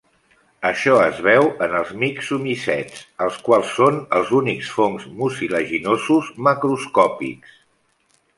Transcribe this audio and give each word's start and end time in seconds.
Això 0.67 0.93
es 1.09 1.17
veu 1.25 1.49
en 1.65 1.75
els 1.79 1.91
mixomicets 2.03 3.03
els 3.25 3.37
quals 3.49 3.75
són 3.75 4.01
els 4.21 4.33
únics 4.39 4.73
fongs 4.79 5.07
mucilaginosos 5.21 6.33
macroscòpics. 6.49 7.55